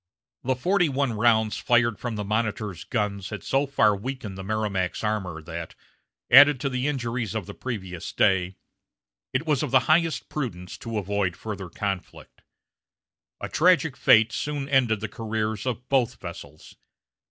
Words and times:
The 0.43 0.55
forty 0.55 0.89
one 0.89 1.13
rounds 1.13 1.57
fired 1.57 1.99
from 1.99 2.15
the 2.15 2.23
Monitor's 2.23 2.85
guns 2.85 3.29
had 3.29 3.43
so 3.43 3.67
far 3.67 3.95
weakened 3.95 4.35
the 4.35 4.43
Merrimac's 4.43 5.03
armor 5.03 5.43
that, 5.43 5.75
added 6.31 6.59
to 6.61 6.69
the 6.69 6.87
injuries 6.87 7.35
of 7.35 7.45
the 7.45 7.53
previous 7.53 8.11
day, 8.11 8.55
it 9.31 9.45
was 9.45 9.61
of 9.61 9.69
the 9.69 9.81
highest 9.81 10.27
prudence 10.27 10.75
to 10.79 10.97
avoid 10.97 11.37
further 11.37 11.69
conflict. 11.69 12.41
A 13.41 13.47
tragic 13.47 13.95
fate 13.95 14.31
soon 14.31 14.67
ended 14.69 15.01
the 15.01 15.07
careers 15.07 15.67
of 15.67 15.87
both 15.87 16.15
vessels. 16.19 16.75